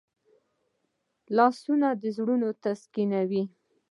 [1.35, 3.43] لاسونه زړونه تسکینوي